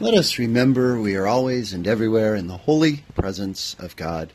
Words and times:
Let 0.00 0.14
us 0.14 0.38
remember 0.38 1.00
we 1.00 1.16
are 1.16 1.26
always 1.26 1.72
and 1.72 1.84
everywhere 1.84 2.36
in 2.36 2.46
the 2.46 2.56
holy 2.56 2.98
presence 3.16 3.74
of 3.80 3.96
God. 3.96 4.32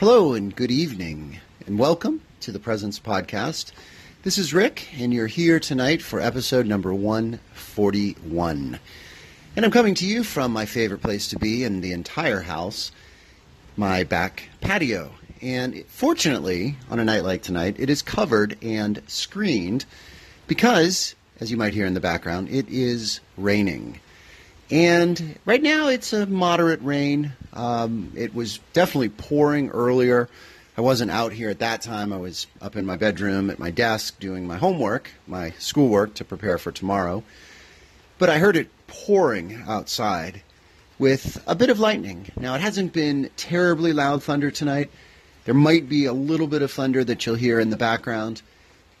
Hello 0.00 0.32
and 0.32 0.52
good 0.52 0.72
evening, 0.72 1.38
and 1.68 1.78
welcome 1.78 2.20
to 2.40 2.50
the 2.50 2.58
Presence 2.58 2.98
Podcast. 2.98 3.70
This 4.24 4.38
is 4.38 4.52
Rick, 4.52 4.88
and 4.98 5.14
you're 5.14 5.28
here 5.28 5.60
tonight 5.60 6.02
for 6.02 6.18
episode 6.18 6.66
number 6.66 6.92
141. 6.92 8.80
And 9.54 9.64
I'm 9.64 9.70
coming 9.70 9.94
to 9.94 10.04
you 10.04 10.24
from 10.24 10.52
my 10.52 10.66
favorite 10.66 11.00
place 11.00 11.28
to 11.28 11.38
be 11.38 11.62
in 11.62 11.80
the 11.80 11.92
entire 11.92 12.40
house, 12.40 12.90
my 13.76 14.02
back 14.02 14.48
patio. 14.60 15.12
And 15.40 15.84
fortunately, 15.86 16.74
on 16.90 16.98
a 16.98 17.04
night 17.04 17.22
like 17.22 17.44
tonight, 17.44 17.76
it 17.78 17.88
is 17.88 18.02
covered 18.02 18.58
and 18.60 19.00
screened 19.06 19.84
because, 20.48 21.14
as 21.38 21.52
you 21.52 21.56
might 21.56 21.72
hear 21.72 21.86
in 21.86 21.94
the 21.94 22.00
background, 22.00 22.48
it 22.48 22.68
is 22.68 23.20
raining. 23.36 24.00
And 24.72 25.38
right 25.44 25.62
now 25.62 25.88
it's 25.88 26.14
a 26.14 26.24
moderate 26.24 26.80
rain. 26.80 27.32
Um, 27.52 28.10
it 28.16 28.34
was 28.34 28.58
definitely 28.72 29.10
pouring 29.10 29.68
earlier. 29.68 30.30
I 30.78 30.80
wasn't 30.80 31.10
out 31.10 31.34
here 31.34 31.50
at 31.50 31.58
that 31.58 31.82
time. 31.82 32.10
I 32.10 32.16
was 32.16 32.46
up 32.62 32.74
in 32.74 32.86
my 32.86 32.96
bedroom 32.96 33.50
at 33.50 33.58
my 33.58 33.70
desk 33.70 34.18
doing 34.18 34.46
my 34.46 34.56
homework, 34.56 35.10
my 35.26 35.50
schoolwork 35.58 36.14
to 36.14 36.24
prepare 36.24 36.56
for 36.56 36.72
tomorrow. 36.72 37.22
But 38.18 38.30
I 38.30 38.38
heard 38.38 38.56
it 38.56 38.70
pouring 38.86 39.62
outside 39.68 40.40
with 40.98 41.42
a 41.46 41.54
bit 41.54 41.68
of 41.68 41.78
lightning. 41.78 42.30
Now, 42.40 42.54
it 42.54 42.62
hasn't 42.62 42.94
been 42.94 43.28
terribly 43.36 43.92
loud 43.92 44.22
thunder 44.22 44.50
tonight. 44.50 44.90
There 45.44 45.52
might 45.54 45.86
be 45.86 46.06
a 46.06 46.14
little 46.14 46.46
bit 46.46 46.62
of 46.62 46.72
thunder 46.72 47.04
that 47.04 47.26
you'll 47.26 47.34
hear 47.34 47.60
in 47.60 47.68
the 47.68 47.76
background. 47.76 48.40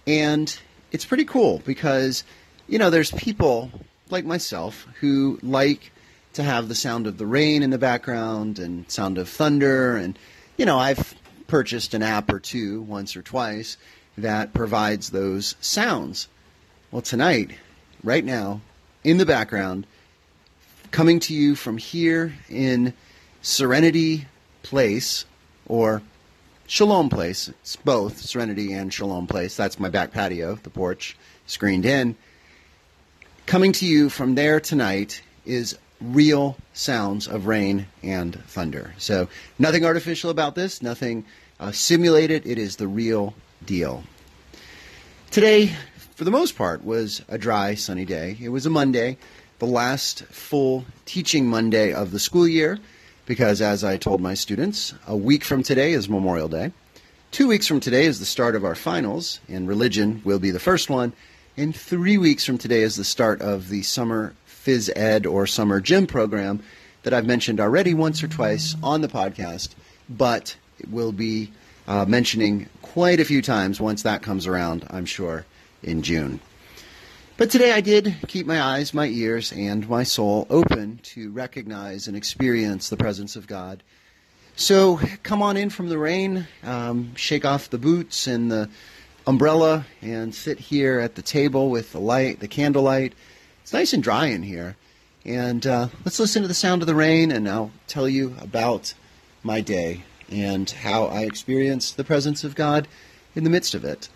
And 0.06 0.54
it's 0.90 1.06
pretty 1.06 1.24
cool 1.24 1.62
because, 1.64 2.24
you 2.68 2.78
know, 2.78 2.90
there's 2.90 3.10
people 3.12 3.70
like 4.12 4.24
myself, 4.24 4.86
who 5.00 5.38
like 5.42 5.90
to 6.34 6.42
have 6.42 6.68
the 6.68 6.74
sound 6.74 7.06
of 7.06 7.18
the 7.18 7.26
rain 7.26 7.62
in 7.62 7.70
the 7.70 7.78
background 7.78 8.58
and 8.58 8.90
sound 8.90 9.18
of 9.18 9.28
thunder. 9.28 9.96
And, 9.96 10.18
you 10.56 10.64
know, 10.64 10.78
I've 10.78 11.14
purchased 11.46 11.94
an 11.94 12.02
app 12.02 12.32
or 12.32 12.38
two 12.38 12.82
once 12.82 13.16
or 13.16 13.22
twice 13.22 13.76
that 14.16 14.52
provides 14.52 15.10
those 15.10 15.56
sounds. 15.60 16.28
Well, 16.90 17.02
tonight, 17.02 17.52
right 18.04 18.24
now, 18.24 18.60
in 19.02 19.18
the 19.18 19.26
background, 19.26 19.86
coming 20.90 21.18
to 21.20 21.34
you 21.34 21.54
from 21.54 21.78
here 21.78 22.34
in 22.48 22.92
Serenity 23.40 24.26
Place 24.62 25.24
or 25.66 26.02
Shalom 26.66 27.08
Place. 27.08 27.48
It's 27.48 27.76
both 27.76 28.18
Serenity 28.18 28.72
and 28.72 28.92
Shalom 28.92 29.26
Place. 29.26 29.56
That's 29.56 29.80
my 29.80 29.88
back 29.88 30.12
patio, 30.12 30.54
the 30.56 30.70
porch 30.70 31.16
screened 31.46 31.84
in. 31.84 32.16
Coming 33.46 33.72
to 33.72 33.86
you 33.86 34.08
from 34.08 34.34
there 34.34 34.60
tonight 34.60 35.20
is 35.44 35.76
real 36.00 36.56
sounds 36.72 37.26
of 37.26 37.46
rain 37.46 37.86
and 38.02 38.34
thunder. 38.46 38.94
So, 38.98 39.28
nothing 39.58 39.84
artificial 39.84 40.30
about 40.30 40.54
this, 40.54 40.80
nothing 40.80 41.24
uh, 41.60 41.72
simulated. 41.72 42.46
It 42.46 42.58
is 42.58 42.76
the 42.76 42.88
real 42.88 43.34
deal. 43.64 44.04
Today, 45.30 45.72
for 46.14 46.24
the 46.24 46.30
most 46.30 46.56
part, 46.56 46.84
was 46.84 47.22
a 47.28 47.36
dry, 47.36 47.74
sunny 47.74 48.04
day. 48.04 48.38
It 48.40 48.48
was 48.48 48.64
a 48.64 48.70
Monday, 48.70 49.18
the 49.58 49.66
last 49.66 50.24
full 50.26 50.84
teaching 51.04 51.46
Monday 51.46 51.92
of 51.92 52.10
the 52.10 52.18
school 52.18 52.48
year, 52.48 52.78
because 53.26 53.60
as 53.60 53.84
I 53.84 53.96
told 53.96 54.20
my 54.20 54.34
students, 54.34 54.94
a 55.06 55.16
week 55.16 55.44
from 55.44 55.62
today 55.62 55.92
is 55.92 56.08
Memorial 56.08 56.48
Day. 56.48 56.72
Two 57.32 57.48
weeks 57.48 57.66
from 57.66 57.80
today 57.80 58.04
is 58.04 58.18
the 58.18 58.24
start 58.24 58.54
of 58.54 58.64
our 58.64 58.74
finals, 58.74 59.40
and 59.48 59.68
religion 59.68 60.22
will 60.24 60.38
be 60.38 60.50
the 60.50 60.60
first 60.60 60.88
one. 60.88 61.12
And 61.54 61.76
three 61.76 62.16
weeks 62.16 62.46
from 62.46 62.56
today 62.56 62.80
is 62.80 62.96
the 62.96 63.04
start 63.04 63.42
of 63.42 63.68
the 63.68 63.82
summer 63.82 64.34
phys 64.48 64.90
ed 64.96 65.26
or 65.26 65.46
summer 65.46 65.80
gym 65.80 66.06
program 66.06 66.62
that 67.02 67.12
I've 67.12 67.26
mentioned 67.26 67.60
already 67.60 67.92
once 67.92 68.22
or 68.22 68.28
twice 68.28 68.74
on 68.82 69.02
the 69.02 69.08
podcast, 69.08 69.74
but 70.08 70.56
will 70.90 71.12
be 71.12 71.52
uh, 71.86 72.06
mentioning 72.06 72.70
quite 72.80 73.20
a 73.20 73.24
few 73.26 73.42
times 73.42 73.82
once 73.82 74.02
that 74.02 74.22
comes 74.22 74.46
around, 74.46 74.86
I'm 74.88 75.04
sure, 75.04 75.44
in 75.82 76.00
June. 76.00 76.40
But 77.36 77.50
today 77.50 77.72
I 77.72 77.82
did 77.82 78.16
keep 78.28 78.46
my 78.46 78.62
eyes, 78.62 78.94
my 78.94 79.06
ears, 79.08 79.52
and 79.52 79.86
my 79.86 80.04
soul 80.04 80.46
open 80.48 81.00
to 81.02 81.30
recognize 81.32 82.08
and 82.08 82.16
experience 82.16 82.88
the 82.88 82.96
presence 82.96 83.36
of 83.36 83.46
God. 83.46 83.82
So 84.56 85.00
come 85.22 85.42
on 85.42 85.58
in 85.58 85.68
from 85.68 85.90
the 85.90 85.98
rain, 85.98 86.46
um, 86.62 87.14
shake 87.14 87.44
off 87.44 87.68
the 87.68 87.78
boots 87.78 88.26
and 88.26 88.50
the 88.50 88.70
umbrella 89.26 89.86
and 90.00 90.34
sit 90.34 90.58
here 90.58 90.98
at 90.98 91.14
the 91.14 91.22
table 91.22 91.70
with 91.70 91.92
the 91.92 92.00
light, 92.00 92.40
the 92.40 92.48
candlelight. 92.48 93.12
It's 93.62 93.72
nice 93.72 93.92
and 93.92 94.02
dry 94.02 94.26
in 94.26 94.42
here. 94.42 94.76
And 95.24 95.66
uh, 95.66 95.88
let's 96.04 96.18
listen 96.18 96.42
to 96.42 96.48
the 96.48 96.54
sound 96.54 96.82
of 96.82 96.88
the 96.88 96.94
rain, 96.94 97.30
and 97.30 97.48
I'll 97.48 97.70
tell 97.86 98.08
you 98.08 98.34
about 98.40 98.94
my 99.44 99.60
day 99.60 100.02
and 100.30 100.68
how 100.68 101.04
I 101.04 101.20
experienced 101.22 101.96
the 101.96 102.04
presence 102.04 102.42
of 102.42 102.54
God 102.54 102.88
in 103.34 103.44
the 103.44 103.50
midst 103.50 103.74
of 103.74 103.84
it. 103.84 104.08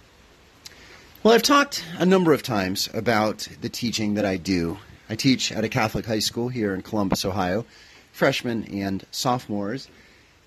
Well, 1.23 1.35
I've 1.35 1.43
talked 1.43 1.85
a 1.99 2.07
number 2.07 2.33
of 2.33 2.43
times 2.43 2.89
about 2.93 3.49
the 3.61 3.69
teaching 3.69 4.15
that 4.15 4.25
I 4.25 4.37
do. 4.37 4.79
I 5.09 5.15
teach 5.15 5.53
at 5.53 5.65
a 5.65 5.69
Catholic 5.69 6.07
high 6.07 6.19
school 6.19 6.49
here 6.49 6.75
in 6.75 6.83
Columbus, 6.83 7.25
Ohio, 7.25 7.65
freshmen 8.13 8.65
and 8.65 9.05
sophomores. 9.11 9.89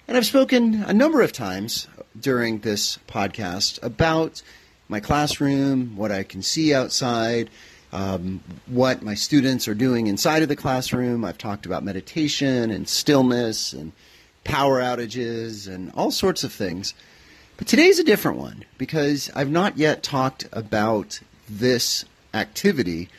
And 0.10 0.18
I've 0.18 0.26
spoken 0.26 0.82
a 0.88 0.92
number 0.92 1.22
of 1.22 1.32
times 1.32 1.88
during 2.20 2.62
this 2.62 2.98
podcast 3.08 3.78
about 3.84 4.42
my 4.88 5.00
classroom, 5.00 5.96
what 5.96 6.12
I 6.12 6.24
can 6.24 6.42
see 6.42 6.74
outside, 6.74 7.52
um, 7.94 8.42
what 8.66 9.04
my 9.04 9.14
students 9.14 9.68
are 9.68 9.76
doing 9.76 10.08
inside 10.08 10.42
of 10.42 10.50
the 10.50 10.56
classroom. 10.56 11.24
I've 11.24 11.38
talked 11.38 11.68
about 11.68 11.84
meditation 11.84 12.72
and 12.72 12.90
stillness 12.90 13.72
and 13.72 13.92
power 14.44 14.82
outages 14.82 15.68
and 15.68 15.92
all 15.94 16.10
sorts 16.10 16.44
of 16.44 16.52
things. 16.52 16.96
But 17.58 17.68
today's 17.68 18.00
a 18.00 18.04
different 18.04 18.40
one 18.40 18.66
because 18.80 19.30
I've 19.36 19.52
not 19.52 19.78
yet 19.78 20.02
talked 20.02 20.48
about 20.52 21.20
this 21.48 22.04
activity 22.34 23.10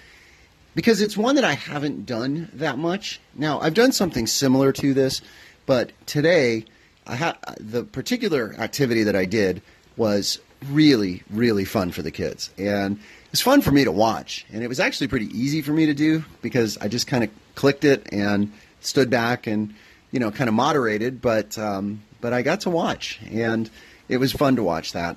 because 0.75 1.01
it's 1.01 1.17
one 1.17 1.37
that 1.37 1.45
I 1.45 1.55
haven't 1.55 2.05
done 2.05 2.49
that 2.53 2.79
much. 2.79 3.21
Now, 3.37 3.61
I've 3.61 3.75
done 3.75 3.93
something 3.93 4.27
similar 4.27 4.73
to 4.73 4.93
this, 4.93 5.23
but 5.67 5.93
today 6.07 6.65
I 7.07 7.35
the 7.59 7.85
particular 7.85 8.55
activity 8.59 9.03
that 9.05 9.17
I 9.17 9.25
did 9.25 9.63
was 9.97 10.39
really, 10.69 11.23
really 11.31 11.65
fun 11.65 11.91
for 11.91 12.03
the 12.03 12.11
kids. 12.11 12.51
And 12.59 12.97
it 12.97 13.31
was 13.31 13.41
fun 13.41 13.63
for 13.63 13.71
me 13.71 13.85
to 13.85 13.93
watch. 13.93 14.47
And 14.53 14.63
it 14.63 14.69
was 14.69 14.81
actually 14.81 15.09
pretty 15.09 15.27
easy 15.27 15.63
for 15.63 15.73
me 15.73 15.87
to 15.87 15.95
do 15.95 16.25
because 16.43 16.79
I 16.79 16.89
just 16.89 17.07
kind 17.07 17.25
of 17.25 17.31
clicked 17.55 17.85
it 17.85 18.09
and 18.13 18.53
stood 18.81 19.11
back 19.11 19.47
and, 19.47 19.75
you 20.11 20.21
know, 20.21 20.31
kind 20.31 20.49
of 20.49 20.55
moderated. 20.55 21.21
But, 21.21 21.59
um, 21.59 22.03
but 22.21 22.33
I 22.33 22.43
got 22.43 22.61
to 22.63 22.71
watch. 22.71 23.21
And 23.31 23.71
it 24.09 24.19
was 24.19 24.33
fun 24.33 24.57
to 24.57 24.63
watch 24.63 24.93
that. 24.93 25.17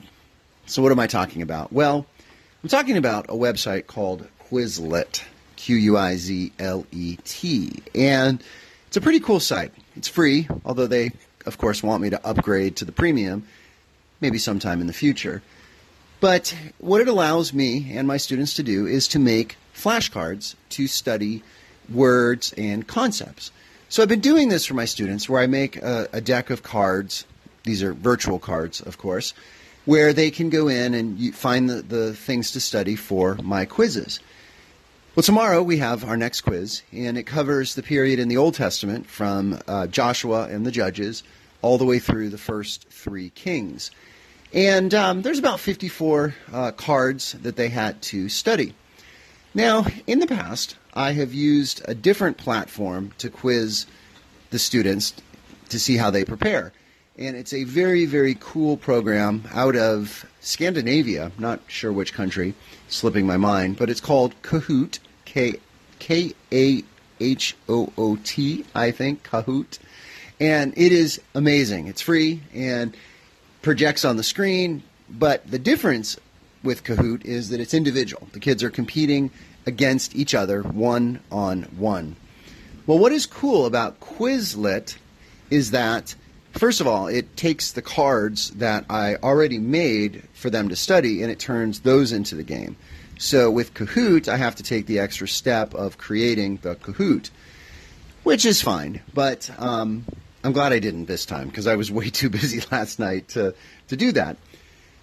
So, 0.65 0.81
what 0.81 0.91
am 0.91 0.99
I 0.99 1.07
talking 1.07 1.41
about? 1.41 1.73
Well, 1.73 2.05
I'm 2.63 2.69
talking 2.69 2.95
about 2.95 3.25
a 3.25 3.33
website 3.33 3.87
called 3.87 4.27
Quizlet, 4.49 5.23
Q 5.57 5.75
U 5.75 5.97
I 5.97 6.15
Z 6.15 6.53
L 6.59 6.85
E 6.91 7.17
T. 7.25 7.83
And 7.93 8.41
it's 8.87 8.95
a 8.95 9.01
pretty 9.01 9.19
cool 9.19 9.41
site. 9.41 9.73
It's 9.97 10.07
free, 10.07 10.47
although 10.63 10.87
they 10.87 11.11
of 11.45 11.57
course, 11.57 11.83
want 11.83 12.01
me 12.01 12.09
to 12.09 12.25
upgrade 12.25 12.75
to 12.77 12.85
the 12.85 12.91
premium, 12.91 13.45
maybe 14.21 14.37
sometime 14.37 14.81
in 14.81 14.87
the 14.87 14.93
future. 14.93 15.41
But 16.19 16.55
what 16.77 17.01
it 17.01 17.07
allows 17.07 17.53
me 17.53 17.91
and 17.93 18.07
my 18.07 18.17
students 18.17 18.53
to 18.53 18.63
do 18.63 18.87
is 18.87 19.07
to 19.09 19.19
make 19.19 19.57
flashcards 19.75 20.55
to 20.69 20.87
study 20.87 21.43
words 21.91 22.53
and 22.57 22.87
concepts. 22.87 23.51
So 23.89 24.01
I've 24.01 24.09
been 24.09 24.21
doing 24.21 24.49
this 24.49 24.65
for 24.65 24.73
my 24.73 24.85
students 24.85 25.27
where 25.27 25.41
I 25.41 25.47
make 25.47 25.75
a, 25.77 26.07
a 26.13 26.21
deck 26.21 26.49
of 26.49 26.63
cards. 26.63 27.25
These 27.63 27.83
are 27.83 27.93
virtual 27.93 28.39
cards, 28.39 28.81
of 28.81 28.97
course, 28.97 29.33
where 29.85 30.13
they 30.13 30.31
can 30.31 30.49
go 30.49 30.67
in 30.67 30.93
and 30.93 31.35
find 31.35 31.69
the, 31.69 31.81
the 31.81 32.13
things 32.13 32.51
to 32.51 32.61
study 32.61 32.95
for 32.95 33.35
my 33.43 33.65
quizzes. 33.65 34.19
Well, 35.15 35.21
tomorrow 35.21 35.61
we 35.61 35.77
have 35.77 36.03
our 36.03 36.17
next 36.17 36.41
quiz, 36.41 36.81
and 36.91 37.19
it 37.19 37.27
covers 37.27 37.75
the 37.75 37.83
period 37.83 38.17
in 38.17 38.29
the 38.29 38.37
Old 38.37 38.55
Testament 38.55 39.05
from 39.05 39.59
uh, 39.67 39.85
Joshua 39.85 40.47
and 40.47 40.65
the 40.65 40.71
Judges 40.71 41.21
all 41.61 41.77
the 41.77 41.85
way 41.85 41.99
through 41.99 42.29
the 42.29 42.39
first 42.39 42.89
three 42.89 43.29
kings. 43.29 43.91
And 44.55 44.91
um, 44.95 45.21
there's 45.21 45.37
about 45.37 45.59
54 45.59 46.33
uh, 46.51 46.71
cards 46.71 47.33
that 47.43 47.57
they 47.57 47.69
had 47.69 48.01
to 48.03 48.27
study. 48.27 48.73
Now, 49.53 49.85
in 50.07 50.17
the 50.17 50.25
past, 50.25 50.77
I 50.95 51.11
have 51.11 51.31
used 51.31 51.83
a 51.85 51.93
different 51.93 52.37
platform 52.37 53.11
to 53.19 53.29
quiz 53.29 53.85
the 54.49 54.57
students 54.57 55.13
to 55.69 55.79
see 55.79 55.95
how 55.95 56.09
they 56.09 56.25
prepare. 56.25 56.73
And 57.17 57.35
it's 57.35 57.53
a 57.53 57.63
very, 57.63 58.05
very 58.05 58.35
cool 58.39 58.75
program 58.75 59.43
out 59.53 59.75
of 59.75 60.25
Scandinavia, 60.39 61.31
not 61.37 61.61
sure 61.67 61.93
which 61.93 62.13
country, 62.13 62.55
slipping 62.87 63.27
my 63.27 63.37
mind, 63.37 63.77
but 63.77 63.89
it's 63.89 64.01
called 64.01 64.33
Kahoot, 64.41 64.97
K 65.25 65.53
K 65.99 66.33
A 66.51 66.83
H 67.19 67.55
O 67.69 67.93
O 67.97 68.17
T, 68.23 68.65
I 68.73 68.89
think, 68.89 69.23
Kahoot. 69.23 69.77
And 70.39 70.73
it 70.75 70.91
is 70.91 71.21
amazing. 71.35 71.87
It's 71.87 72.01
free 72.01 72.41
and 72.53 72.97
projects 73.61 74.03
on 74.03 74.17
the 74.17 74.23
screen, 74.23 74.81
but 75.07 75.49
the 75.49 75.59
difference 75.59 76.17
with 76.63 76.83
Kahoot 76.83 77.23
is 77.25 77.49
that 77.49 77.59
it's 77.59 77.75
individual. 77.75 78.27
The 78.31 78.39
kids 78.39 78.63
are 78.63 78.71
competing 78.71 79.29
against 79.67 80.15
each 80.15 80.33
other 80.33 80.63
one 80.63 81.19
on 81.31 81.63
one. 81.77 82.15
Well, 82.87 82.97
what 82.97 83.11
is 83.11 83.25
cool 83.25 83.65
about 83.65 83.99
Quizlet 83.99 84.97
is 85.49 85.71
that, 85.71 86.15
first 86.53 86.81
of 86.81 86.87
all, 86.87 87.07
it 87.07 87.35
takes 87.35 87.71
the 87.71 87.81
cards 87.81 88.51
that 88.51 88.85
I 88.89 89.15
already 89.15 89.59
made 89.59 90.23
for 90.33 90.49
them 90.49 90.69
to 90.69 90.75
study 90.75 91.21
and 91.21 91.31
it 91.31 91.39
turns 91.39 91.81
those 91.81 92.11
into 92.11 92.35
the 92.35 92.43
game. 92.43 92.75
So 93.17 93.49
with 93.51 93.73
Kahoot, 93.73 94.27
I 94.27 94.37
have 94.37 94.55
to 94.55 94.63
take 94.63 94.85
the 94.85 94.99
extra 94.99 95.27
step 95.27 95.73
of 95.73 95.97
creating 95.97 96.59
the 96.61 96.75
Kahoot, 96.75 97.29
which 98.23 98.45
is 98.45 98.61
fine. 98.61 99.01
But 99.13 99.49
um, 99.59 100.05
I'm 100.43 100.51
glad 100.51 100.73
I 100.73 100.79
didn't 100.79 101.05
this 101.05 101.25
time 101.25 101.47
because 101.47 101.67
I 101.67 101.75
was 101.75 101.91
way 101.99 102.09
too 102.09 102.29
busy 102.29 102.61
last 102.71 102.99
night 102.99 103.29
to, 103.29 103.53
to 103.89 103.95
do 103.95 104.11
that. 104.13 104.37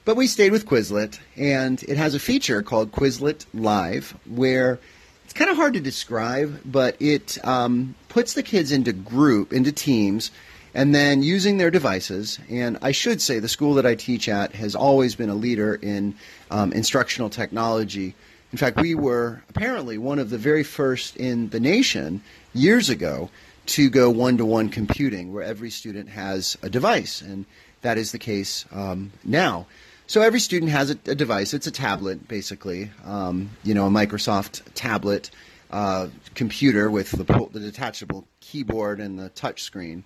But 0.04 0.16
we 0.16 0.26
stayed 0.26 0.50
with 0.50 0.66
Quizlet, 0.66 1.20
and 1.36 1.82
it 1.82 1.96
has 1.96 2.14
a 2.14 2.18
feature 2.18 2.62
called 2.62 2.90
Quizlet 2.90 3.44
Live 3.52 4.16
where 4.24 4.78
it's 5.24 5.34
kind 5.34 5.50
of 5.50 5.56
hard 5.56 5.74
to 5.74 5.80
describe, 5.80 6.60
but 6.64 6.96
it 7.00 7.38
um, 7.46 7.94
puts 8.08 8.34
the 8.34 8.42
kids 8.42 8.72
into 8.72 8.92
group, 8.92 9.52
into 9.52 9.70
teams, 9.70 10.30
and 10.74 10.94
then 10.94 11.22
using 11.22 11.58
their 11.58 11.70
devices. 11.70 12.38
And 12.48 12.78
I 12.82 12.92
should 12.92 13.20
say 13.20 13.38
the 13.38 13.48
school 13.48 13.74
that 13.74 13.86
I 13.86 13.94
teach 13.94 14.28
at 14.28 14.52
has 14.54 14.74
always 14.74 15.14
been 15.14 15.30
a 15.30 15.34
leader 15.34 15.74
in 15.74 16.14
um, 16.50 16.72
instructional 16.72 17.30
technology. 17.30 18.14
In 18.52 18.58
fact, 18.58 18.80
we 18.80 18.94
were 18.94 19.42
apparently 19.48 19.98
one 19.98 20.18
of 20.18 20.30
the 20.30 20.38
very 20.38 20.64
first 20.64 21.16
in 21.16 21.50
the 21.50 21.60
nation 21.60 22.22
years 22.52 22.88
ago 22.88 23.30
to 23.66 23.88
go 23.88 24.10
one 24.10 24.36
to 24.38 24.44
one 24.44 24.68
computing, 24.68 25.32
where 25.32 25.44
every 25.44 25.70
student 25.70 26.08
has 26.08 26.58
a 26.62 26.68
device. 26.68 27.20
And 27.20 27.46
that 27.82 27.98
is 27.98 28.12
the 28.12 28.18
case 28.18 28.64
um, 28.72 29.12
now. 29.24 29.66
So 30.06 30.22
every 30.22 30.40
student 30.40 30.72
has 30.72 30.90
a, 30.90 30.98
a 31.06 31.14
device. 31.14 31.54
It's 31.54 31.68
a 31.68 31.70
tablet, 31.70 32.26
basically. 32.26 32.90
Um, 33.04 33.50
you 33.62 33.74
know, 33.74 33.86
a 33.86 33.90
Microsoft 33.90 34.62
tablet 34.74 35.30
uh, 35.70 36.08
computer 36.34 36.90
with 36.90 37.12
the, 37.12 37.22
the, 37.52 37.60
detachable 37.60 38.26
keyboard 38.40 38.98
and 38.98 39.18
the 39.18 39.28
touch 39.28 39.62
screen. 39.62 40.02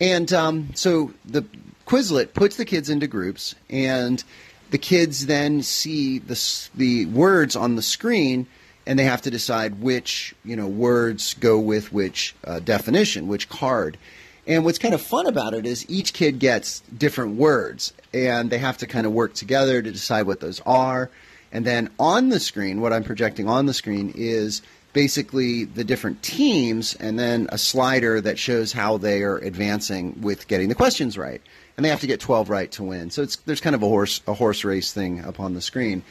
And 0.00 0.32
um, 0.32 0.70
so 0.74 1.12
the 1.24 1.44
Quizlet 1.86 2.34
puts 2.34 2.56
the 2.56 2.64
kids 2.64 2.88
into 2.88 3.06
groups, 3.06 3.54
and 3.70 4.22
the 4.70 4.78
kids 4.78 5.26
then 5.26 5.62
see 5.62 6.18
the 6.18 6.40
the 6.74 7.06
words 7.06 7.54
on 7.54 7.76
the 7.76 7.82
screen, 7.82 8.46
and 8.86 8.98
they 8.98 9.04
have 9.04 9.22
to 9.22 9.30
decide 9.30 9.80
which 9.80 10.34
you 10.44 10.56
know 10.56 10.66
words 10.66 11.34
go 11.34 11.58
with 11.58 11.92
which 11.92 12.34
uh, 12.44 12.60
definition, 12.60 13.28
which 13.28 13.48
card. 13.48 13.98
And 14.46 14.64
what's 14.64 14.78
kind 14.78 14.94
of 14.94 15.00
fun 15.00 15.26
about 15.26 15.54
it 15.54 15.64
is 15.64 15.88
each 15.88 16.12
kid 16.12 16.38
gets 16.38 16.80
different 16.80 17.36
words, 17.36 17.94
and 18.12 18.50
they 18.50 18.58
have 18.58 18.76
to 18.78 18.86
kind 18.86 19.06
of 19.06 19.12
work 19.12 19.34
together 19.34 19.80
to 19.80 19.90
decide 19.90 20.26
what 20.26 20.40
those 20.40 20.60
are. 20.66 21.10
And 21.50 21.64
then 21.64 21.90
on 21.98 22.30
the 22.30 22.40
screen, 22.40 22.80
what 22.80 22.92
I'm 22.92 23.04
projecting 23.04 23.48
on 23.48 23.66
the 23.66 23.74
screen 23.74 24.12
is 24.14 24.60
basically 24.94 25.64
the 25.64 25.84
different 25.84 26.22
teams, 26.22 26.94
and 26.94 27.18
then 27.18 27.48
a 27.52 27.58
slider 27.58 28.22
that 28.22 28.38
shows 28.38 28.72
how 28.72 28.96
they 28.96 29.22
are 29.22 29.36
advancing 29.38 30.18
with 30.22 30.48
getting 30.48 30.70
the 30.70 30.74
questions 30.74 31.18
right. 31.18 31.42
And 31.76 31.84
they 31.84 31.90
have 31.90 32.00
to 32.00 32.06
get 32.06 32.20
12 32.20 32.48
right 32.48 32.70
to 32.72 32.84
win. 32.84 33.10
So 33.10 33.26
there's 33.44 33.60
kind 33.60 33.74
of 33.74 33.82
a 33.82 33.88
horse 33.88 34.22
a 34.26 34.32
horse 34.32 34.64
race 34.64 34.92
thing 34.92 35.22
up 35.22 35.40
on 35.40 35.52
the 35.52 35.60
screen. 35.60 36.02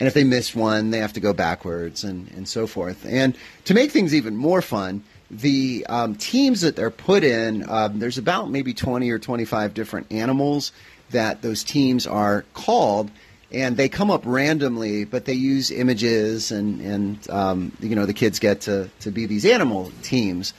And 0.00 0.06
if 0.06 0.14
they 0.14 0.24
miss 0.24 0.54
one, 0.54 0.90
they 0.90 0.98
have 0.98 1.12
to 1.12 1.20
go 1.20 1.34
backwards 1.34 2.04
and, 2.04 2.30
and 2.32 2.48
so 2.48 2.66
forth. 2.66 3.04
And 3.06 3.36
to 3.66 3.74
make 3.74 3.90
things 3.90 4.14
even 4.14 4.34
more 4.34 4.62
fun, 4.62 5.04
the 5.30 5.86
um, 5.90 6.14
teams 6.14 6.62
that 6.62 6.74
they're 6.74 6.90
put 6.90 7.22
in, 7.22 7.68
um, 7.68 7.98
there's 7.98 8.16
about 8.16 8.50
maybe 8.50 8.72
20 8.72 9.10
or 9.10 9.18
25 9.18 9.74
different 9.74 10.10
animals 10.10 10.72
that 11.10 11.42
those 11.42 11.62
teams 11.62 12.06
are 12.06 12.46
called, 12.54 13.10
and 13.52 13.76
they 13.76 13.88
come 13.88 14.10
up 14.10 14.22
randomly, 14.24 15.04
but 15.04 15.24
they 15.24 15.32
use 15.34 15.70
images, 15.70 16.52
and, 16.52 16.80
and 16.80 17.30
um, 17.30 17.72
you 17.80 17.94
know 17.96 18.06
the 18.06 18.14
kids 18.14 18.38
get 18.38 18.62
to, 18.62 18.88
to 19.00 19.10
be 19.10 19.26
these 19.26 19.44
animal 19.44 19.92
teams. 20.02 20.54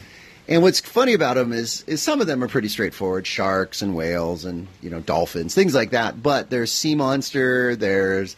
And 0.48 0.62
what's 0.62 0.82
funny 0.82 1.14
about 1.14 1.36
them 1.36 1.54
is, 1.54 1.84
is 1.88 2.02
some 2.02 2.20
of 2.20 2.28
them 2.28 2.44
are 2.44 2.48
pretty 2.48 2.68
straightforward: 2.68 3.26
sharks 3.26 3.82
and 3.82 3.96
whales, 3.96 4.46
and 4.46 4.68
you 4.82 4.90
know 4.90 5.00
dolphins, 5.00 5.56
things 5.56 5.74
like 5.74 5.92
that. 5.92 6.22
But 6.22 6.50
there's 6.50 6.72
sea 6.72 6.96
monster, 6.96 7.76
there's 7.76 8.36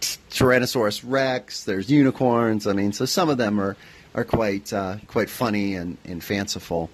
Tyrannosaurus 0.00 1.02
Rex, 1.06 1.64
there's 1.64 1.90
unicorns. 1.90 2.66
I 2.66 2.72
mean, 2.72 2.92
so 2.92 3.04
some 3.04 3.28
of 3.28 3.38
them 3.38 3.60
are 3.60 3.76
are 4.14 4.24
quite 4.24 4.72
uh, 4.72 4.96
quite 5.06 5.28
funny 5.28 5.74
and, 5.74 5.98
and 6.04 6.24
fanciful. 6.24 6.90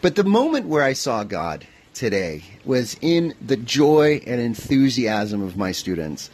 But 0.00 0.16
the 0.16 0.24
moment 0.24 0.66
where 0.66 0.82
I 0.82 0.94
saw 0.94 1.24
God 1.24 1.66
today 1.94 2.42
was 2.64 2.96
in 3.00 3.34
the 3.44 3.56
joy 3.56 4.22
and 4.26 4.40
enthusiasm 4.40 5.42
of 5.42 5.56
my 5.56 5.72
students. 5.72 6.30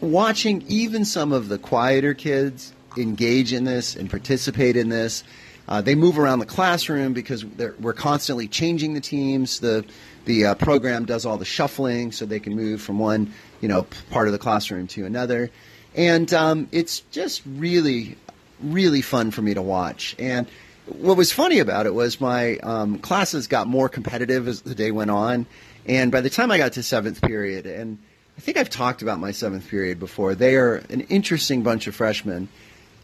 Watching 0.00 0.64
even 0.68 1.04
some 1.04 1.32
of 1.32 1.48
the 1.48 1.58
quieter 1.58 2.14
kids 2.14 2.72
engage 2.96 3.52
in 3.52 3.64
this 3.64 3.96
and 3.96 4.10
participate 4.10 4.76
in 4.76 4.88
this. 4.88 5.24
Uh, 5.68 5.80
they 5.80 5.94
move 5.94 6.18
around 6.18 6.40
the 6.40 6.46
classroom 6.46 7.12
because 7.12 7.44
we're 7.44 7.92
constantly 7.92 8.48
changing 8.48 8.94
the 8.94 9.00
teams. 9.00 9.60
The 9.60 9.84
the 10.24 10.46
uh, 10.46 10.54
program 10.54 11.04
does 11.04 11.24
all 11.26 11.36
the 11.36 11.44
shuffling 11.44 12.12
so 12.12 12.26
they 12.26 12.40
can 12.40 12.54
move 12.54 12.80
from 12.80 12.98
one 12.98 13.32
you 13.60 13.68
know 13.68 13.86
part 14.10 14.26
of 14.26 14.32
the 14.32 14.38
classroom 14.38 14.86
to 14.88 15.06
another, 15.06 15.50
and 15.94 16.32
um, 16.34 16.68
it's 16.72 17.00
just 17.12 17.42
really 17.46 18.16
really 18.60 19.02
fun 19.02 19.30
for 19.30 19.42
me 19.42 19.54
to 19.54 19.62
watch. 19.62 20.16
And 20.18 20.46
what 20.86 21.16
was 21.16 21.32
funny 21.32 21.58
about 21.58 21.86
it 21.86 21.94
was 21.94 22.20
my 22.20 22.56
um, 22.58 22.98
classes 22.98 23.46
got 23.46 23.66
more 23.66 23.88
competitive 23.88 24.48
as 24.48 24.62
the 24.62 24.74
day 24.74 24.90
went 24.90 25.10
on. 25.10 25.46
And 25.86 26.12
by 26.12 26.20
the 26.20 26.30
time 26.30 26.50
I 26.50 26.58
got 26.58 26.72
to 26.74 26.82
seventh 26.82 27.20
period, 27.22 27.66
and 27.66 27.98
I 28.36 28.40
think 28.40 28.56
I've 28.56 28.70
talked 28.70 29.02
about 29.02 29.18
my 29.18 29.30
seventh 29.30 29.68
period 29.68 29.98
before, 29.98 30.34
they 30.34 30.56
are 30.56 30.76
an 30.90 31.02
interesting 31.02 31.62
bunch 31.62 31.86
of 31.86 31.94
freshmen. 31.94 32.48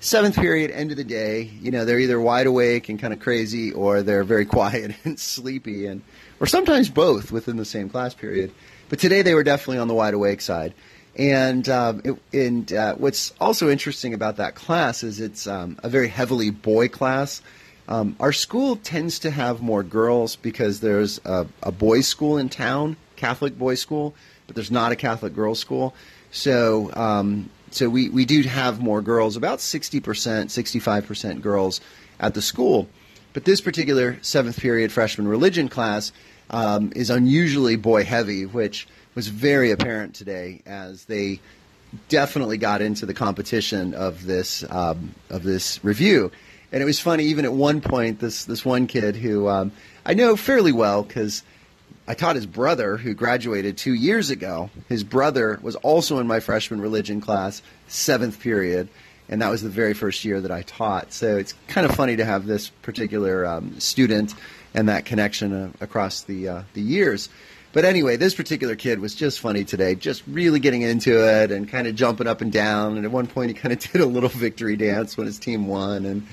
Seventh 0.01 0.37
period, 0.37 0.71
end 0.71 0.93
of 0.93 0.97
the 0.97 1.05
day, 1.05 1.43
you 1.61 1.73
know, 1.73 1.85
they're 1.85 1.99
either 1.99 2.21
wide 2.21 2.47
awake 2.47 2.89
and 2.89 3.01
kind 3.01 3.13
of 3.13 3.19
crazy, 3.19 3.73
or 3.73 4.03
they're 4.03 4.23
very 4.23 4.45
quiet 4.59 4.95
and 5.05 5.19
sleepy, 5.19 5.87
and 5.87 6.03
or 6.41 6.47
sometimes 6.47 6.89
both 6.89 7.33
within 7.33 7.57
the 7.57 7.65
same 7.65 7.89
class 7.89 8.15
period. 8.15 8.53
But 8.89 9.01
today 9.01 9.23
they 9.23 9.35
were 9.35 9.43
definitely 9.43 9.79
on 9.79 9.89
the 9.89 9.95
wide 9.95 10.15
awake 10.15 10.41
side. 10.41 10.73
And, 11.17 11.69
um, 11.69 12.01
it, 12.05 12.17
and 12.33 12.73
uh, 12.73 12.95
what's 12.95 13.33
also 13.41 13.69
interesting 13.69 14.15
about 14.15 14.37
that 14.37 14.55
class 14.55 15.03
is 15.03 15.21
it's 15.21 15.49
um, 15.49 15.77
a 15.83 15.89
very 15.89 16.07
heavily 16.07 16.51
boy 16.51 16.89
class. 16.89 17.43
Um, 17.89 18.17
our 18.21 18.33
school 18.33 18.77
tends 18.77 19.19
to 19.21 19.31
have 19.31 19.63
more 19.63 19.83
girls 19.83 20.37
because 20.37 20.81
there's 20.81 21.21
a, 21.25 21.47
a 21.63 21.73
boys' 21.73 22.07
school 22.07 22.37
in 22.37 22.51
town, 22.51 22.97
Catholic 23.17 23.59
boys' 23.59 23.81
school, 23.81 24.15
but 24.47 24.55
there's 24.55 24.71
not 24.71 24.93
a 24.93 24.97
Catholic 24.97 25.35
girls' 25.35 25.59
school. 25.59 25.95
So, 26.31 26.93
um, 26.95 27.49
so 27.71 27.89
we, 27.89 28.11
we 28.11 28.27
do 28.27 28.43
have 28.43 28.81
more 28.81 29.01
girls, 29.01 29.37
about 29.37 29.61
60%, 29.61 30.03
65% 30.03 31.41
girls 31.41 31.81
at 32.21 32.35
the 32.35 32.43
school. 32.43 32.89
But 33.33 33.45
this 33.45 33.63
particular 33.63 34.19
seventh 34.21 34.61
period 34.61 34.93
freshman 34.93 35.27
religion 35.27 35.69
class 35.69 36.13
um, 36.51 36.93
is 36.95 37.09
unusually 37.09 37.77
boy 37.77 38.05
heavy, 38.05 38.45
which 38.45 38.87
was 39.15 39.29
very 39.29 39.71
apparent 39.71 40.15
today 40.15 40.63
as 40.67 41.05
they 41.07 41.41
definitely 42.09 42.59
got 42.59 42.83
into 42.83 43.07
the 43.07 43.15
competition 43.15 43.95
of 43.95 44.27
this 44.27 44.65
um, 44.71 45.15
of 45.31 45.43
this 45.43 45.83
review. 45.83 46.31
And 46.71 46.83
it 46.83 46.87
was 46.87 47.01
funny, 47.01 47.25
even 47.25 47.45
at 47.45 47.53
one 47.53 47.81
point, 47.81 48.21
this 48.21 48.45
this 48.45 48.65
one 48.65 48.87
kid 48.87 49.17
who 49.17 49.49
um, 49.49 49.73
I 50.05 50.15
know 50.15 50.37
fairly 50.37 50.73
well 50.73 51.03
because 51.03 51.43
I 52.07 52.15
taught 52.15 52.37
his 52.37 52.47
brother 52.47 52.97
who 52.97 53.15
graduated 53.15 53.79
two 53.79 53.95
years 53.95 54.31
ago. 54.31 54.71
His 54.89 55.03
brother 55.03 55.59
was 55.63 55.77
also 55.77 56.19
in 56.19 56.27
my 56.27 56.41
freshman 56.41 56.81
religion 56.81 57.21
class, 57.21 57.63
seventh 57.87 58.41
period, 58.41 58.89
and 59.31 59.41
that 59.41 59.51
was 59.51 59.63
the 59.63 59.71
very 59.71 59.95
first 59.95 60.25
year 60.27 60.41
that 60.43 60.51
I 60.51 60.63
taught. 60.63 61.13
So 61.13 61.39
it's 61.39 61.55
kind 61.69 61.87
of 61.87 61.95
funny 61.95 62.17
to 62.17 62.25
have 62.25 62.47
this 62.47 62.69
particular 62.69 63.47
um, 63.47 63.81
student 63.81 64.35
and 64.75 64.91
that 64.91 65.07
connection 65.07 65.53
uh, 65.53 65.71
across 65.81 66.23
the 66.23 66.49
uh, 66.49 66.63
the 66.75 66.83
years. 66.83 67.31
But 67.73 67.87
anyway, 67.87 68.17
this 68.17 68.35
particular 68.35 68.77
kid 68.77 68.99
was 69.01 69.15
just 69.15 69.41
funny 69.41 69.65
today, 69.65 69.95
just 69.95 70.23
really 70.27 70.61
getting 70.61 70.83
into 70.83 71.27
it 71.27 71.51
and 71.51 71.69
kind 71.69 71.87
of 71.87 71.95
jumping 71.95 72.27
up 72.27 72.41
and 72.43 72.53
down. 72.53 72.97
And 72.97 73.05
at 73.07 73.11
one 73.11 73.27
point, 73.27 73.49
he 73.51 73.55
kind 73.55 73.73
of 73.73 73.79
did 73.93 74.03
a 74.03 74.07
little 74.07 74.29
victory 74.29 74.77
dance 74.77 75.17
when 75.17 75.27
his 75.27 75.39
team 75.39 75.67
won. 75.67 76.05
And, 76.05 76.27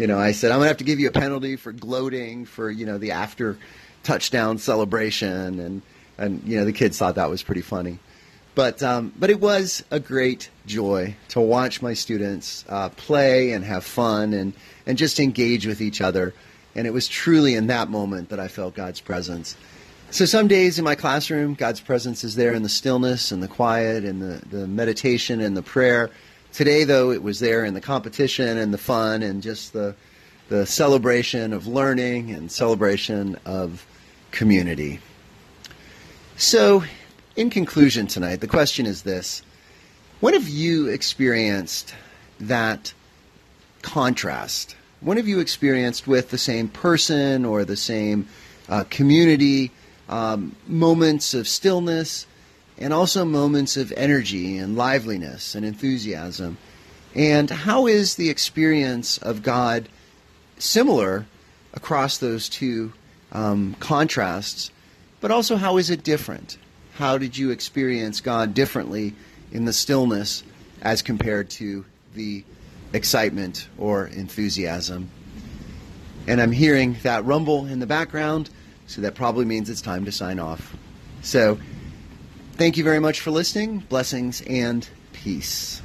you 0.00 0.06
know, 0.06 0.18
I 0.18 0.32
said, 0.32 0.50
I'm 0.50 0.58
going 0.58 0.64
to 0.64 0.68
have 0.68 0.78
to 0.78 0.84
give 0.84 0.98
you 0.98 1.08
a 1.08 1.12
penalty 1.12 1.56
for 1.56 1.72
gloating 1.72 2.46
for, 2.46 2.70
you 2.70 2.86
know, 2.86 2.96
the 2.96 3.10
after 3.10 3.58
touchdown 4.02 4.56
celebration. 4.56 5.60
And, 5.60 5.82
and 6.16 6.42
you 6.44 6.56
know, 6.56 6.64
the 6.64 6.72
kids 6.72 6.96
thought 6.96 7.16
that 7.16 7.28
was 7.28 7.42
pretty 7.42 7.60
funny. 7.60 7.98
But, 8.54 8.82
um, 8.82 9.12
but 9.18 9.28
it 9.28 9.40
was 9.40 9.84
a 9.90 10.00
great 10.00 10.48
joy 10.64 11.16
to 11.28 11.40
watch 11.40 11.82
my 11.82 11.92
students 11.92 12.64
uh, 12.70 12.88
play 12.88 13.52
and 13.52 13.62
have 13.62 13.84
fun 13.84 14.32
and, 14.32 14.54
and 14.86 14.96
just 14.96 15.20
engage 15.20 15.66
with 15.66 15.82
each 15.82 16.00
other. 16.00 16.32
And 16.74 16.86
it 16.86 16.94
was 16.94 17.06
truly 17.06 17.54
in 17.54 17.66
that 17.66 17.90
moment 17.90 18.30
that 18.30 18.40
I 18.40 18.48
felt 18.48 18.74
God's 18.74 19.02
presence. 19.02 19.54
So 20.10 20.24
some 20.24 20.48
days 20.48 20.78
in 20.78 20.84
my 20.84 20.94
classroom, 20.94 21.52
God's 21.52 21.80
presence 21.80 22.24
is 22.24 22.36
there 22.36 22.54
in 22.54 22.62
the 22.62 22.70
stillness 22.70 23.32
and 23.32 23.42
the 23.42 23.48
quiet 23.48 24.04
and 24.04 24.22
the, 24.22 24.44
the 24.46 24.66
meditation 24.66 25.40
and 25.40 25.54
the 25.54 25.62
prayer. 25.62 26.10
Today, 26.52 26.84
though, 26.84 27.10
it 27.10 27.22
was 27.22 27.40
there 27.40 27.64
in 27.64 27.74
the 27.74 27.80
competition 27.80 28.58
and 28.58 28.74
the 28.74 28.78
fun 28.78 29.22
and 29.22 29.42
just 29.42 29.72
the, 29.72 29.94
the 30.48 30.66
celebration 30.66 31.52
of 31.52 31.66
learning 31.66 32.30
and 32.30 32.50
celebration 32.50 33.36
of 33.44 33.86
community. 34.30 35.00
So, 36.36 36.84
in 37.36 37.50
conclusion 37.50 38.06
tonight, 38.06 38.40
the 38.40 38.48
question 38.48 38.86
is 38.86 39.02
this 39.02 39.42
When 40.20 40.34
have 40.34 40.48
you 40.48 40.88
experienced 40.88 41.94
that 42.40 42.92
contrast 43.82 44.76
one 45.00 45.16
have 45.16 45.26
you 45.26 45.40
experienced 45.40 46.06
with 46.06 46.28
the 46.28 46.36
same 46.36 46.68
person 46.68 47.46
or 47.46 47.64
the 47.64 47.76
same 47.76 48.28
uh, 48.68 48.84
community 48.90 49.70
um, 50.10 50.54
moments 50.66 51.32
of 51.32 51.48
stillness 51.48 52.26
and 52.80 52.94
also 52.94 53.24
moments 53.24 53.76
of 53.76 53.92
energy 53.92 54.56
and 54.56 54.76
liveliness 54.76 55.54
and 55.54 55.64
enthusiasm. 55.64 56.56
And 57.14 57.50
how 57.50 57.86
is 57.86 58.14
the 58.14 58.30
experience 58.30 59.18
of 59.18 59.42
God 59.42 59.88
similar 60.58 61.26
across 61.74 62.18
those 62.18 62.48
two 62.48 62.92
um, 63.32 63.76
contrasts? 63.80 64.70
But 65.20 65.30
also, 65.30 65.56
how 65.56 65.76
is 65.76 65.90
it 65.90 66.02
different? 66.02 66.56
How 66.94 67.18
did 67.18 67.36
you 67.36 67.50
experience 67.50 68.20
God 68.20 68.54
differently 68.54 69.14
in 69.52 69.64
the 69.66 69.72
stillness 69.72 70.42
as 70.82 71.02
compared 71.02 71.50
to 71.50 71.84
the 72.14 72.44
excitement 72.92 73.68
or 73.76 74.06
enthusiasm? 74.06 75.10
And 76.26 76.40
I'm 76.40 76.52
hearing 76.52 76.96
that 77.02 77.24
rumble 77.24 77.66
in 77.66 77.80
the 77.80 77.86
background, 77.86 78.50
so 78.86 79.00
that 79.02 79.14
probably 79.14 79.44
means 79.44 79.68
it's 79.68 79.82
time 79.82 80.04
to 80.04 80.12
sign 80.12 80.38
off. 80.38 80.76
So, 81.22 81.58
thank 82.60 82.76
you 82.76 82.84
very 82.84 83.00
much 83.00 83.20
for 83.22 83.30
listening. 83.30 83.78
Blessings 83.88 84.42
and 84.42 84.86
peace. 85.14 85.80